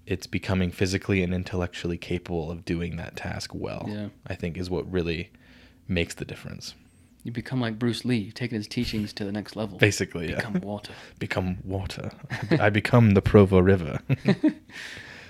[0.06, 3.86] It's becoming physically and intellectually capable of doing that task well.
[3.88, 4.08] Yeah.
[4.26, 5.30] I think is what really
[5.88, 6.74] makes the difference.
[7.24, 9.78] You become like Bruce Lee, taking his teachings to the next level.
[9.78, 10.36] Basically, yeah.
[10.36, 10.92] Become water.
[11.20, 12.10] Become water.
[12.50, 14.00] I become the Provo River.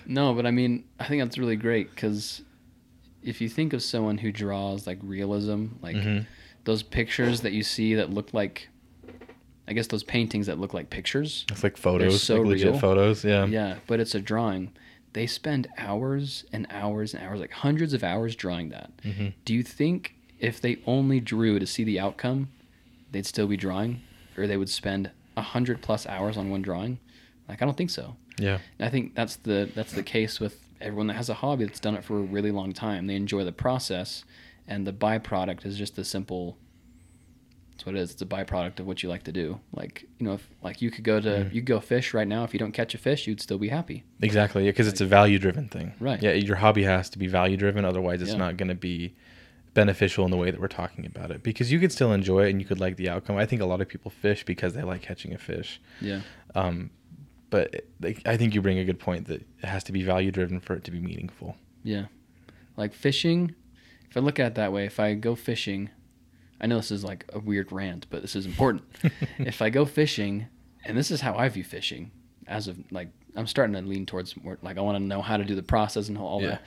[0.06, 2.42] No, but I mean, I think that's really great because
[3.22, 6.26] if you think of someone who draws like realism, like Mhm.
[6.64, 8.68] those pictures that you see that look like,
[9.68, 11.44] I guess those paintings that look like pictures.
[11.50, 12.78] It's like photos, so like legit real.
[12.80, 13.24] photos.
[13.24, 13.46] Yeah.
[13.46, 14.72] Yeah, but it's a drawing.
[15.12, 18.90] They spend hours and hours and hours, like hundreds of hours drawing that.
[19.04, 22.48] hmm Do you think if they only drew to see the outcome,
[23.12, 24.00] they'd still be drawing,
[24.36, 26.98] or they would spend a hundred plus hours on one drawing.
[27.48, 28.16] Like I don't think so.
[28.42, 28.58] Yeah.
[28.78, 31.80] And I think that's the that's the case with everyone that has a hobby that's
[31.80, 33.06] done it for a really long time.
[33.06, 34.24] They enjoy the process,
[34.66, 36.56] and the byproduct is just the simple.
[37.72, 38.10] That's what it is.
[38.12, 39.58] It's a byproduct of what you like to do.
[39.72, 41.54] Like you know, if like you could go to Mhm.
[41.54, 42.44] you could go fish right now.
[42.44, 44.04] If you don't catch a fish, you'd still be happy.
[44.20, 45.92] Exactly, because it's a value driven thing.
[46.00, 46.22] Right.
[46.22, 48.36] Yeah, your hobby has to be value driven, otherwise it's Yeah.
[48.38, 49.14] not going to be
[49.74, 51.42] beneficial in the way that we're talking about it.
[51.42, 53.36] Because you could still enjoy it and you could like the outcome.
[53.38, 55.80] I think a lot of people fish because they like catching a fish.
[56.00, 56.20] Yeah.
[56.54, 56.90] Um,
[57.52, 60.30] but like, I think you bring a good point that it has to be value
[60.32, 61.54] driven for it to be meaningful.
[61.84, 62.06] Yeah.
[62.78, 63.54] Like fishing,
[64.10, 65.90] if I look at it that way, if I go fishing,
[66.62, 68.84] I know this is like a weird rant, but this is important.
[69.38, 70.46] if I go fishing,
[70.86, 72.10] and this is how I view fishing,
[72.46, 75.36] as of like, I'm starting to lean towards more like I want to know how
[75.36, 76.48] to do the process and all Yeah.
[76.48, 76.62] that.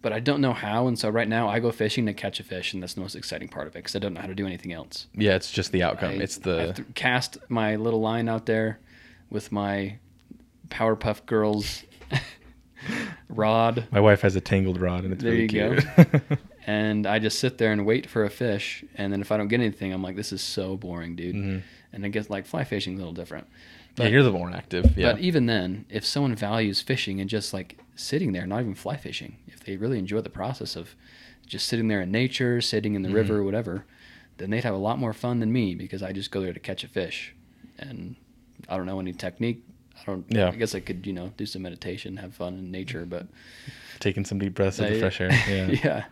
[0.00, 2.44] But I don't know how, and so right now I go fishing to catch a
[2.44, 4.34] fish, and that's the most exciting part of it because I don't know how to
[4.36, 5.08] do anything else.
[5.12, 6.10] Yeah, it's just the outcome.
[6.10, 8.78] I- it's the to cast my little line out there
[9.28, 9.98] with my
[10.70, 11.84] Powerpuff Girls
[13.28, 15.76] rod, my wife has a tangled rod and it's There really you go.
[15.76, 16.38] cute.
[16.66, 18.84] and I just sit there and wait for a fish.
[18.94, 21.34] And then if I don't get anything, I'm like, this is so boring, dude.
[21.34, 21.62] Mhm.
[21.92, 23.46] And I guess like fly fishing is a little different.
[23.96, 24.96] yeah, But- you're the more active.
[24.96, 25.12] Yeah.
[25.12, 28.96] But even then, if someone values fishing and just like sitting there, not even fly
[28.96, 30.94] fishing, if they really enjoy the process of
[31.46, 33.14] just sitting there in nature, sitting in the Mhm.
[33.14, 33.84] river, whatever,
[34.36, 36.60] then they'd have a lot more fun than me because I just go there to
[36.60, 37.34] catch a fish.
[37.78, 38.16] And
[38.68, 39.64] I don't know any technique.
[40.02, 40.24] I don't.
[40.28, 40.48] Yeah.
[40.48, 43.26] I guess I could, you know, do some meditation, have fun in nature, but
[44.00, 45.30] Taking some deep breaths of the fresh air.
[45.48, 45.66] Yeah.
[45.84, 46.04] yeah.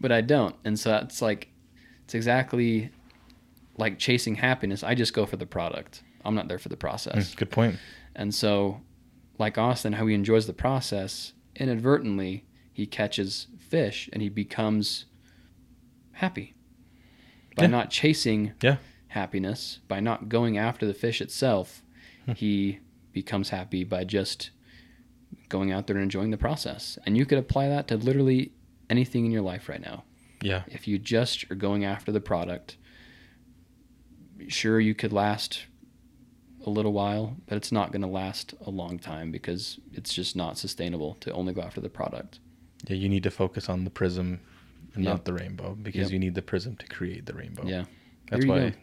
[0.00, 0.54] But I don't.
[0.64, 1.48] And so that's like
[2.04, 2.90] it's exactly
[3.76, 4.82] like chasing happiness.
[4.84, 6.02] I just go for the product.
[6.24, 7.32] I'm not there for the process.
[7.34, 7.76] Mm, Good point.
[8.14, 8.80] And so
[9.38, 15.06] like Austin, how he enjoys the process, inadvertently he catches fish and he becomes
[16.12, 16.54] happy.
[17.56, 17.68] By Yeah.
[17.70, 18.76] not chasing Yeah.
[19.08, 21.82] happiness, by not going after the fish itself,
[22.26, 22.32] Hmm.
[22.32, 22.78] he
[23.14, 24.50] becomes happy by just
[25.48, 26.98] going out there and enjoying the process.
[27.06, 28.52] And you could apply that to literally
[28.90, 30.04] anything in your life right now.
[30.42, 30.64] Yeah.
[30.68, 32.76] If you just are going after the product,
[34.48, 35.64] sure you could last
[36.66, 40.34] a little while, but it's not going to last a long time because it's just
[40.34, 42.40] not sustainable to only go after the product.
[42.86, 44.40] Yeah, you need to focus on the prism
[44.94, 45.12] and Yep.
[45.12, 46.10] not the rainbow because Yep.
[46.12, 47.66] you need the prism to create the rainbow.
[47.66, 47.84] Yeah.
[48.30, 48.70] That's why.
[48.70, 48.76] go.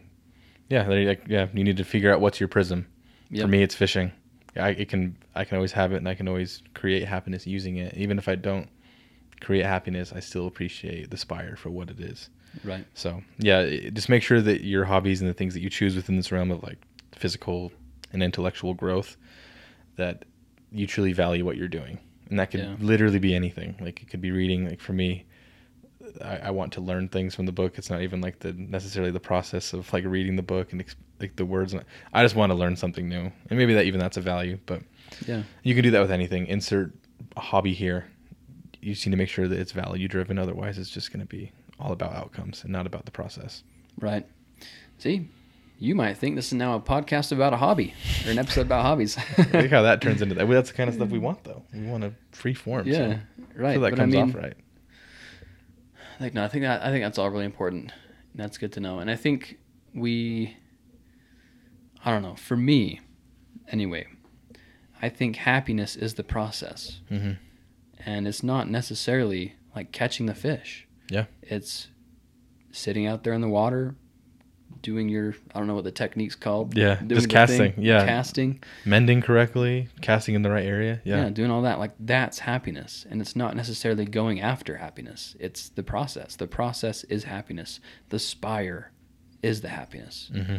[0.68, 2.86] Yeah, like, yeah, you need to figure out what's your prism.
[3.30, 3.42] Yep.
[3.42, 4.12] For me, it's fishing.
[4.56, 7.76] I it can I can always have it, and I can always create happiness using
[7.76, 7.96] it.
[7.96, 8.68] Even if I don't
[9.40, 12.28] create happiness, I still appreciate the spire for what it is.
[12.64, 12.84] Right.
[12.94, 16.16] So yeah, just make sure that your hobbies and the things that you choose within
[16.16, 16.78] this realm of like
[17.16, 17.72] physical
[18.12, 19.16] and intellectual growth,
[19.96, 20.24] that
[20.70, 22.76] you truly value what you're doing, and that could Yeah.
[22.78, 23.74] literally be anything.
[23.80, 24.68] Like it could be reading.
[24.68, 25.24] Like for me,
[26.22, 27.78] I, I want to learn things from the book.
[27.78, 30.96] It's not even like the necessarily the process of like reading the book and ex-
[31.22, 31.74] like the words.
[32.12, 34.58] I just want to learn something new, and maybe that even that's a value.
[34.66, 34.82] But
[35.26, 35.42] Yeah.
[35.62, 36.46] you can do that with anything.
[36.46, 36.92] Insert
[37.36, 38.06] a hobby here.
[38.80, 40.38] You just need to make sure that it's value driven.
[40.38, 43.62] Otherwise, it's just going to be all about outcomes and not about the process.
[43.98, 44.26] Right.
[44.98, 45.28] See,
[45.78, 47.94] you might think this is now a podcast about a hobby
[48.26, 49.16] or an episode about hobbies.
[49.52, 50.46] Look how that turns into that.
[50.48, 51.62] That's the kind of stuff we want, though.
[51.72, 52.86] We want a free form.
[52.86, 52.94] Yeah.
[52.94, 53.18] so
[53.56, 53.74] Right.
[53.74, 54.54] So that but comes I mean, off right.
[56.20, 57.92] Like no, I think that I think that's all really important.
[58.34, 59.00] That's good to know.
[59.00, 59.58] And I think
[59.94, 60.56] we
[62.04, 63.00] I don't know, for me
[63.68, 64.06] anyway,
[65.00, 67.00] I think happiness is the process.
[67.10, 67.32] Mm-hmm.
[68.04, 70.86] And it's not necessarily like catching the fish.
[71.08, 71.26] Yeah.
[71.42, 71.88] It's
[72.72, 73.94] sitting out there in the water,
[74.80, 76.76] doing your I don't know what the technique's called.
[76.76, 78.04] Yeah, doing just casting, yeah.
[78.04, 78.62] Casting.
[78.84, 81.00] Mending correctly, casting in the right area.
[81.04, 81.24] Yeah.
[81.24, 81.30] Yeah.
[81.30, 81.78] doing all that.
[81.78, 83.06] Like that's happiness.
[83.08, 85.36] And it's not necessarily going after happiness.
[85.38, 86.36] It's the process.
[86.36, 87.78] The process is happiness.
[88.08, 88.90] The spire
[89.42, 90.30] is the happiness.
[90.34, 90.56] Mm-hmm.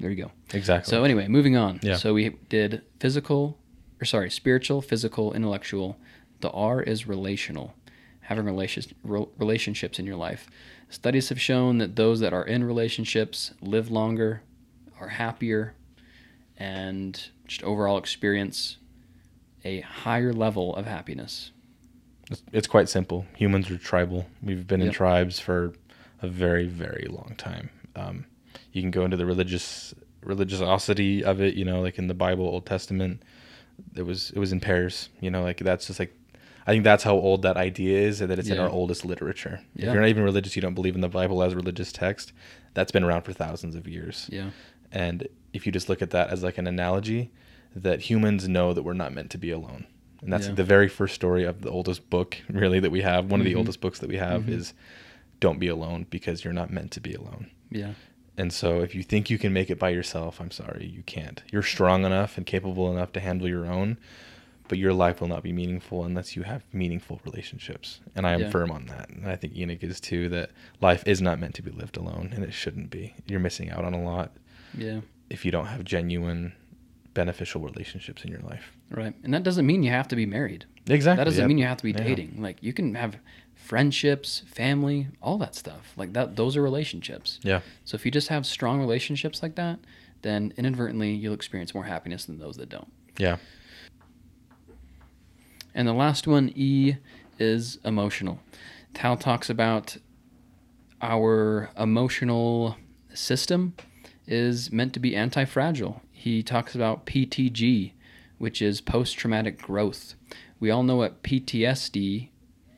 [0.00, 0.30] There you go.
[0.54, 0.90] Exactly.
[0.90, 1.78] So anyway, moving on.
[1.82, 1.96] Yeah.
[1.96, 3.58] So we did physical
[4.00, 5.98] or sorry, spiritual, physical, intellectual.
[6.40, 7.74] The R is relational.
[8.22, 10.48] Having relations relationships in your life.
[10.88, 14.42] Studies have shown that those that are in relationships live longer,
[15.00, 15.74] are happier,
[16.56, 18.76] and just overall experience
[19.64, 21.50] a higher level of happiness.
[22.30, 23.26] It's, it's quite simple.
[23.36, 24.26] Humans are tribal.
[24.42, 25.74] We've been in tribes for
[26.22, 27.70] a very, very long time.
[27.96, 28.26] Um,
[28.72, 31.54] you can go into the religious religiosity of it.
[31.54, 33.22] You know, like in the Bible, Old Testament,
[33.94, 35.08] it was it was in pairs.
[35.20, 36.14] You know, like that's just like
[36.66, 39.60] I think that's how old that idea is, and that it's in our oldest literature.
[39.76, 42.32] If you're not even religious, you don't believe in the Bible as religious text.
[42.74, 44.28] That's been around for thousands of years.
[44.30, 44.50] Yeah.
[44.92, 47.30] And if you just look at that as like an analogy,
[47.74, 49.86] that humans know that we're not meant to be alone.
[50.22, 50.54] And that's Yeah.
[50.54, 53.30] the very first story of the oldest book, really, that we have.
[53.30, 53.58] One of the Mhm.
[53.58, 54.50] oldest books that we have Mhm.
[54.50, 54.74] is
[55.40, 57.50] don't be alone because you're not meant to be alone.
[57.70, 57.94] Yeah.
[58.36, 61.42] And so if you think you can make it by yourself, I'm sorry, you can't.
[61.52, 63.98] You're strong enough and capable enough to handle your own,
[64.68, 68.00] but your life will not be meaningful unless you have meaningful relationships.
[68.14, 68.50] And I am Yeah.
[68.50, 69.10] firm on that.
[69.10, 72.30] And I think Enoch is too that life is not meant to be lived alone
[72.34, 73.14] and it shouldn't be.
[73.26, 74.32] You're missing out on a lot
[74.76, 75.00] Yeah.
[75.28, 76.52] if you don't have genuine
[77.12, 78.72] beneficial relationships in your life.
[78.90, 79.14] Right.
[79.24, 80.64] And that doesn't mean you have to be married.
[80.88, 81.18] Exactly.
[81.20, 81.46] That doesn't yeah.
[81.48, 82.04] mean you have to be Yeah.
[82.04, 82.40] dating.
[82.40, 83.16] Like you can have
[83.70, 85.92] friendships, family, all that stuff.
[85.96, 87.38] Like that those are relationships.
[87.44, 87.60] Yeah.
[87.84, 89.78] So if you just have strong relationships like that,
[90.22, 92.90] then inadvertently you'll experience more happiness than those that don't.
[93.16, 93.36] Yeah.
[95.72, 96.96] And the last one, E,
[97.38, 98.40] is emotional.
[98.92, 99.98] Tal talks about
[101.00, 102.76] our emotional
[103.14, 103.74] system
[104.26, 106.02] is meant to be anti fragile.
[106.10, 107.92] He talks about PTG,
[108.36, 110.16] which is post traumatic growth.
[110.58, 112.30] We all know what PTSD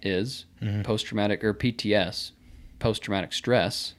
[0.03, 0.85] is Mhm.
[0.85, 2.33] post traumatic or PTS,
[2.79, 3.95] post traumatic stress.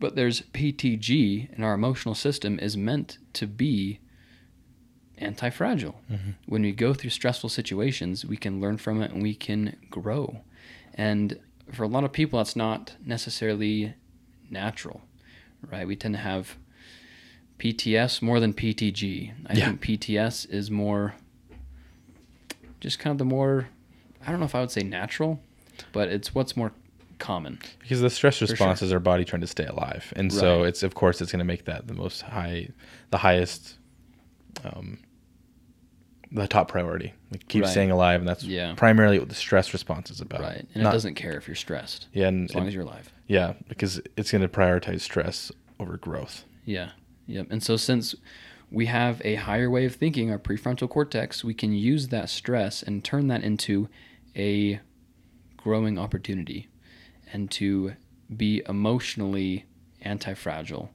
[0.00, 4.00] But there's PTG, and our emotional system is meant to be
[5.18, 6.00] anti fragile.
[6.10, 6.34] Mhm.
[6.46, 10.42] When we go through stressful situations, we can learn from it and we can grow.
[10.94, 11.38] And
[11.70, 13.94] for a lot of people, that's not necessarily
[14.50, 15.02] natural,
[15.70, 15.86] right?
[15.86, 16.56] We tend to have
[17.58, 19.32] PTS more than PTG.
[19.46, 19.66] I Yeah.
[19.66, 21.14] think PTS is more
[22.80, 23.68] just kind of the more,
[24.26, 25.40] I don't know if I would say natural,
[25.92, 26.72] but it's what's more
[27.18, 27.58] common.
[27.80, 28.48] Because the stress sure.
[28.48, 31.38] response is our body trying to stay alive, and so it's of course it's going
[31.40, 32.68] to make that the most high,
[33.10, 33.76] the highest,
[34.64, 34.98] um,
[36.30, 37.12] the top priority.
[37.30, 37.70] Like keep Right.
[37.70, 38.74] staying alive, and that's Yeah.
[38.74, 40.40] primarily what the stress response is about.
[40.40, 40.66] Right.
[40.74, 42.84] And Not- it doesn't care if you're stressed Yeah, and, as long and- as you're
[42.84, 43.12] alive.
[43.26, 46.44] yeah, because it's going to prioritize stress over growth.
[46.64, 46.90] Yeah.
[47.26, 47.48] Yep.
[47.50, 48.14] And so since
[48.70, 52.82] we have a higher way of thinking, our prefrontal cortex, we can use that stress
[52.82, 53.88] and turn that into
[54.36, 54.80] a
[55.56, 56.68] growing opportunity
[57.32, 57.94] and to
[58.34, 59.64] be emotionally
[60.00, 60.90] anti-fragile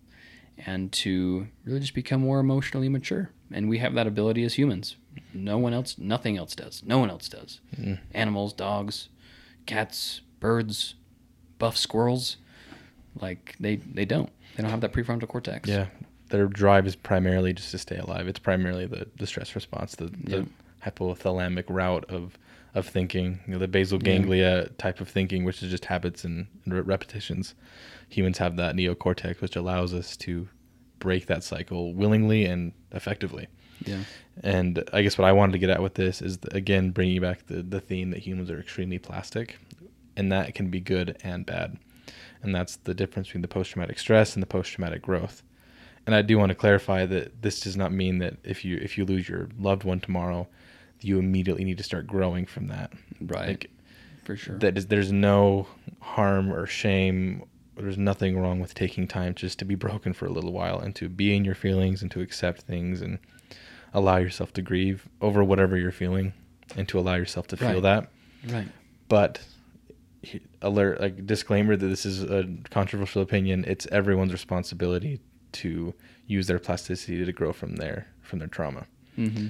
[0.65, 3.29] and to really just become more emotionally mature.
[3.51, 4.95] And we have that ability as humans.
[5.33, 6.83] No one else, nothing else does.
[6.85, 7.61] No one else does.
[7.75, 7.99] Mm.
[8.13, 9.09] Animals, dogs,
[9.65, 10.95] cats, birds,
[11.59, 12.37] buff squirrels,
[13.19, 14.29] like they they don't.
[14.55, 15.69] They don't have that prefrontal cortex.
[15.69, 15.87] Yeah,
[16.29, 18.27] their drive is primarily just to stay alive.
[18.27, 20.37] It's primarily the, the stress response, the, Yeah.
[20.39, 20.47] the
[20.85, 22.37] hypothalamic route of
[22.77, 24.11] of thinking, you know, the basal Yeah.
[24.11, 27.55] ganglia type of thinking, which is just habits and, and repetitions.
[28.09, 30.47] Humans have that neocortex, which allows us to
[30.99, 33.47] break that cycle willingly and effectively.
[33.85, 34.03] Yeah.
[34.43, 37.45] And I guess what I wanted to get at with this is again bringing back
[37.47, 39.59] the the theme that humans are extremely plastic,
[40.15, 41.77] and that can be good and bad,
[42.41, 45.43] and that's the difference between the post traumatic stress and the post traumatic growth.
[46.07, 48.97] And I do want to clarify that this does not mean that if you if
[48.97, 50.47] you lose your loved one tomorrow,
[51.01, 52.91] you immediately need to start growing from that.
[53.21, 53.47] Right.
[53.49, 53.69] Like
[54.23, 54.57] for sure.
[54.59, 55.67] that is there's no
[56.01, 57.43] harm or shame.
[57.75, 60.95] There's nothing wrong with taking time just to be broken for a little while and
[60.95, 63.19] to be in your feelings and to accept things and
[63.93, 66.33] allow yourself to grieve over whatever you're feeling
[66.75, 67.81] and to allow yourself to feel Right.
[67.83, 68.09] that.
[68.49, 68.67] right.
[69.07, 69.39] But
[70.61, 73.63] alert like disclaimer that this is a controversial opinion.
[73.67, 75.19] It's everyone's responsibility
[75.53, 75.93] to
[76.25, 78.85] use their plasticity to grow from their from their trauma
[79.17, 79.47] Mm-hmm.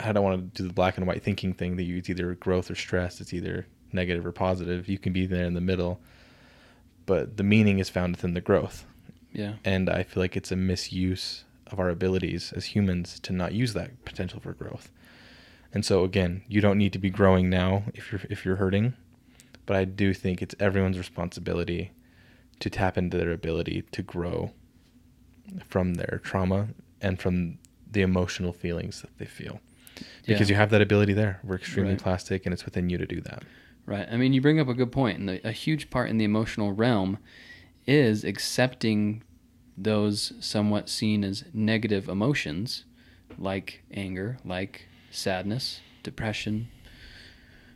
[0.00, 2.34] I don't want to do the black and white thinking thing that you it's either
[2.34, 3.20] growth or stress.
[3.20, 4.88] It's either negative or positive.
[4.88, 6.00] You can be there in the middle,
[7.06, 8.84] but the meaning is found within the growth.
[9.32, 9.54] Yeah.
[9.64, 13.72] And I feel like it's a misuse of our abilities as humans to not use
[13.74, 14.90] that potential for growth.
[15.72, 18.94] And so again, you don't need to be growing now if you're if you're hurting,
[19.66, 21.90] but I do think it's everyone's responsibility
[22.60, 24.52] to tap into their ability to grow
[25.68, 26.68] from their trauma
[27.00, 27.58] and from
[27.90, 29.60] the emotional feelings that they feel.
[30.26, 30.54] Because Yeah.
[30.54, 31.40] you have that ability there.
[31.44, 32.02] We're extremely Right.
[32.02, 33.42] plastic and it's within you to do that.
[33.86, 34.08] Right.
[34.10, 36.24] I mean, you bring up a good point, and the, a huge part in the
[36.24, 37.18] emotional realm
[37.86, 39.22] is accepting
[39.76, 42.84] those somewhat seen as negative emotions,
[43.36, 46.68] like anger, like sadness, depression.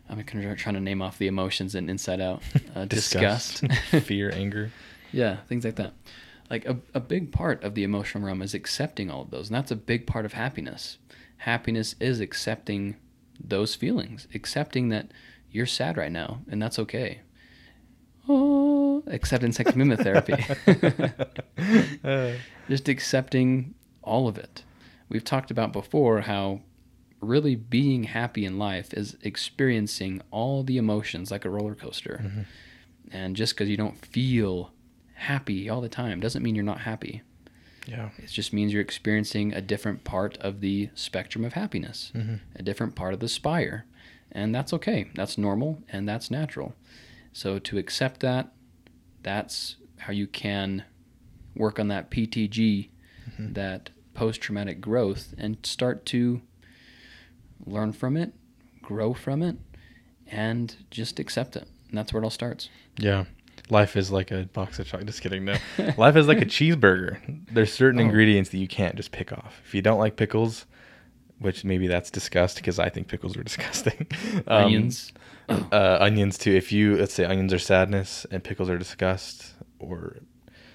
[0.08, 2.42] I'm kind of trying to name off the emotions in Inside Out.
[2.74, 3.66] Uh, disgust,
[4.02, 4.70] fear, anger.
[5.12, 5.92] Yeah, things like that.
[6.48, 9.48] Like a, a big part of the emotional realm is accepting all of those.
[9.48, 10.96] And that's a big part of happiness.
[11.38, 12.96] Happiness is accepting
[13.42, 15.10] those feelings, accepting that
[15.50, 17.20] you're sad right now, and that's okay.
[18.28, 20.34] Oh, acceptance and community
[22.04, 22.32] Uh,
[22.68, 24.64] Just accepting all of it.
[25.08, 26.60] We've talked about before how
[27.20, 32.20] really being happy in life is experiencing all the emotions like a roller coaster.
[32.22, 32.44] Mhm.
[33.10, 34.72] And just because you don't feel
[35.14, 37.22] happy all the time doesn't mean you're not happy.
[37.88, 38.10] Yeah.
[38.18, 42.62] It just means you're experiencing a different part of the spectrum of happiness, hmm a
[42.62, 43.86] different part of the spire.
[44.30, 45.08] And that's okay.
[45.14, 46.74] That's normal and that's natural.
[47.32, 48.52] So to accept that,
[49.22, 50.84] that's how you can
[51.56, 52.90] work on that PTG,
[53.28, 53.52] Mm-hmm.
[53.54, 56.40] that post traumatic growth, and start to
[57.66, 58.32] learn from it,
[58.82, 59.56] grow from it,
[60.26, 61.68] and just accept it.
[61.88, 62.68] And that's where it all starts.
[62.98, 63.24] Yeah.
[63.70, 65.06] Life is like a box of chocolate.
[65.06, 65.44] Just kidding.
[65.44, 65.56] No.
[65.96, 67.18] Life is like a cheeseburger.
[67.52, 68.04] There's certain Oh.
[68.04, 69.60] ingredients that you can't just pick off.
[69.66, 70.66] If you don't like pickles,
[71.38, 74.06] which maybe that's disgust because I think pickles are disgusting.
[74.46, 75.12] Um, Onions.
[75.72, 76.52] Uh, onions too.
[76.54, 80.18] If you let's say onions are sadness and pickles are disgust or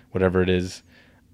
[0.09, 0.81] whatever it is,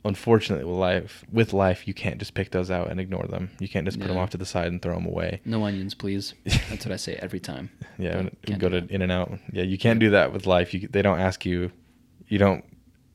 [0.06, 3.50] unfortunately with life with life you can't just pick those out and ignore them.
[3.60, 5.42] You can't just put them off to the side and throw them away.
[5.46, 6.34] No onions, please.
[6.70, 7.70] That's what I say every time.
[7.98, 8.92] Yeah, But and can't go to that.
[8.92, 9.40] In-N-Out.
[9.52, 10.74] Yeah, you can't do that with life.
[10.74, 11.72] You they don't ask you.
[12.28, 12.64] You don't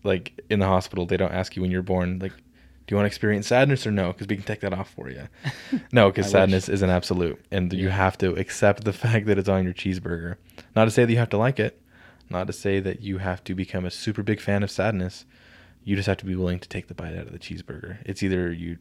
[0.02, 1.06] like in the hospital.
[1.06, 2.18] They don't ask you when you're born.
[2.18, 4.12] Like, do you want to experience sadness or no?
[4.12, 5.22] Because we can take that off for you.
[5.92, 6.32] No, because wish.
[6.32, 9.72] sadness is an absolute, and you have to accept the fact that it's on your
[9.72, 10.36] cheeseburger.
[10.76, 11.80] Not to say that you have to like it.
[12.28, 15.24] Not to say that you have to become a super big fan of sadness.
[15.84, 17.98] You just have to be willing to take the bite out of the cheeseburger.
[18.06, 18.78] It's either you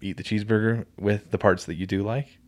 [0.00, 2.38] eat the cheeseburger with the parts that you do like,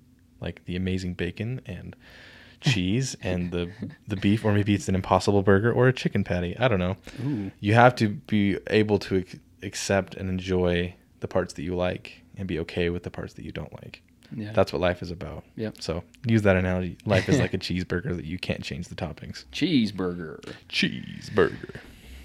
[0.40, 1.94] like the amazing bacon and
[2.60, 3.70] cheese and the
[4.08, 6.56] the beef, or maybe it's an impossible burger or a chicken patty.
[6.58, 6.96] I don't know.
[7.24, 7.50] Ooh.
[7.60, 12.22] You have to be able to ac- accept and enjoy the parts that you like
[12.36, 14.02] and be okay with the parts that you don't like.
[14.34, 14.52] Yeah.
[14.52, 15.44] That's what life is about.
[15.56, 15.80] Yep.
[15.80, 16.96] So use that analogy.
[17.04, 19.44] Life is like a cheeseburger that you can't change the toppings.
[19.52, 20.42] cheeseburger.
[20.68, 21.76] Cheeseburger.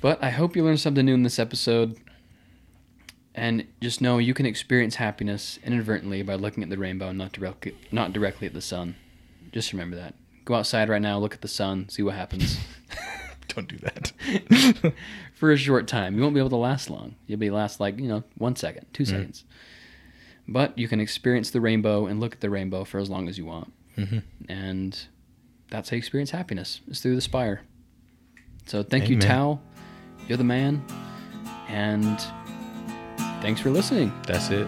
[0.01, 1.97] But I hope you learned something new in this episode.
[3.35, 7.31] And just know you can experience happiness inadvertently by looking at the rainbow and not
[7.31, 8.95] directly, not directly at the sun.
[9.51, 10.15] Just remember that.
[10.45, 12.57] Go outside right now, look at the sun, see what happens.
[13.49, 14.93] Don't do that.
[15.35, 16.15] For a short time.
[16.15, 17.15] You won't be able to last long.
[17.27, 19.07] You'll be last like, you know, one second, two Mm.
[19.07, 19.43] seconds.
[20.47, 23.37] But you can experience the rainbow and look at the rainbow for as long as
[23.37, 23.71] you want.
[23.95, 24.99] hmm And
[25.69, 27.61] that's how you experience happiness, is through the spire.
[28.65, 29.59] So thank you, Tao.
[30.29, 30.85] You're the man.
[31.67, 32.21] And
[33.41, 34.13] thanks for listening.
[34.27, 34.67] That's it.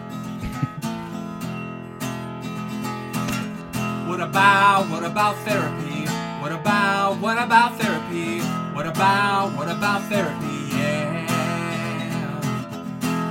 [4.10, 6.08] What about, what about therapy?
[6.42, 8.40] What about, what about therapy?
[8.74, 10.76] What about, what about therapy?
[10.76, 11.28] Yeah.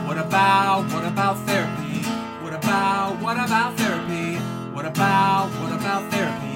[0.07, 1.99] What about, what about therapy?
[2.45, 4.37] What about, what about therapy?
[4.73, 6.50] What about, what about therapy?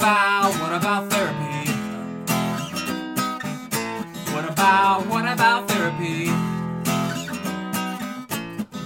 [0.00, 1.70] About, what about therapy?
[4.32, 6.28] What about, what about therapy?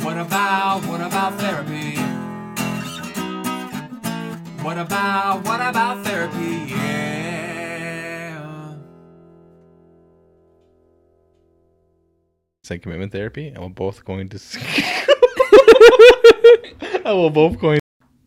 [0.05, 1.95] What about, what about therapy?
[4.65, 6.73] What about, what about therapy?
[6.73, 8.75] Yeah.
[12.65, 14.39] Say commitment therapy, and we're both going to.
[17.05, 17.79] and we're both going